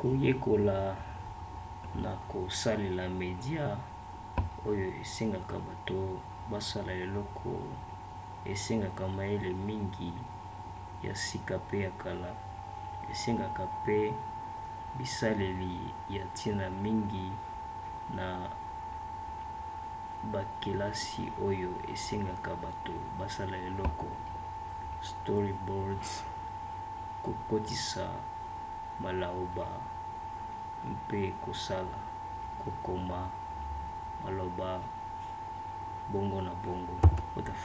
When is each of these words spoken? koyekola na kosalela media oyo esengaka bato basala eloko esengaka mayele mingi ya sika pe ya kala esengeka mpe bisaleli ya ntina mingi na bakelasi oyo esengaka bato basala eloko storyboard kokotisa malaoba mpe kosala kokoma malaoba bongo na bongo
koyekola 0.00 0.78
na 2.04 2.12
kosalela 2.32 3.04
media 3.22 3.64
oyo 4.70 4.86
esengaka 5.02 5.56
bato 5.68 5.98
basala 6.50 6.92
eloko 7.06 7.52
esengaka 8.52 9.04
mayele 9.16 9.50
mingi 9.68 10.10
ya 11.06 11.12
sika 11.24 11.56
pe 11.66 11.76
ya 11.86 11.90
kala 12.02 12.30
esengeka 13.12 13.62
mpe 13.74 13.98
bisaleli 14.98 15.74
ya 16.14 16.22
ntina 16.28 16.66
mingi 16.84 17.26
na 18.16 18.26
bakelasi 20.32 21.22
oyo 21.48 21.70
esengaka 21.92 22.50
bato 22.64 22.94
basala 23.18 23.56
eloko 23.68 24.08
storyboard 25.08 26.02
kokotisa 27.24 28.06
malaoba 29.02 29.66
mpe 30.92 31.20
kosala 31.44 31.98
kokoma 32.64 33.20
malaoba 34.24 34.68
bongo 36.12 36.38
na 36.46 36.50
bongo 36.64 36.96